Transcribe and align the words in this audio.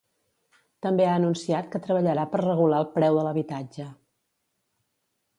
També 0.85 1.03
ha 1.09 1.17
anunciat 1.17 1.67
que 1.75 1.81
treballarà 1.83 2.23
per 2.31 2.41
regular 2.43 2.79
el 2.85 2.87
preu 2.95 3.19
de 3.19 3.27
l'habitatge. 3.27 3.85